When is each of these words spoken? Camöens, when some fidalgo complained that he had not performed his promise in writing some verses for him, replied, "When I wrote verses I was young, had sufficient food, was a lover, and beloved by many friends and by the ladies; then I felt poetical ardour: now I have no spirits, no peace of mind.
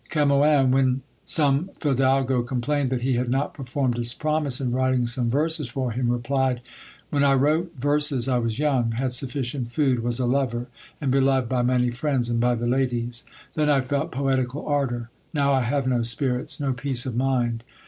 Camöens, 0.09 0.71
when 0.73 1.01
some 1.25 1.69
fidalgo 1.79 2.41
complained 2.41 2.89
that 2.89 3.03
he 3.03 3.13
had 3.17 3.29
not 3.29 3.53
performed 3.53 3.97
his 3.97 4.15
promise 4.15 4.59
in 4.59 4.71
writing 4.71 5.05
some 5.05 5.29
verses 5.29 5.69
for 5.69 5.91
him, 5.91 6.09
replied, 6.09 6.61
"When 7.11 7.23
I 7.23 7.35
wrote 7.35 7.75
verses 7.77 8.27
I 8.27 8.39
was 8.39 8.57
young, 8.57 8.93
had 8.93 9.13
sufficient 9.13 9.69
food, 9.71 9.99
was 9.99 10.17
a 10.19 10.25
lover, 10.25 10.69
and 10.99 11.11
beloved 11.11 11.47
by 11.47 11.61
many 11.61 11.91
friends 11.91 12.29
and 12.29 12.39
by 12.39 12.55
the 12.55 12.65
ladies; 12.65 13.25
then 13.53 13.69
I 13.69 13.81
felt 13.81 14.11
poetical 14.11 14.65
ardour: 14.65 15.11
now 15.35 15.53
I 15.53 15.61
have 15.61 15.85
no 15.85 16.01
spirits, 16.01 16.59
no 16.59 16.73
peace 16.73 17.05
of 17.05 17.15
mind. 17.15 17.63